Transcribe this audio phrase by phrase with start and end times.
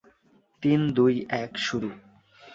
[0.63, 1.13] তিন, দুই,
[1.29, 1.89] এক, শুরু।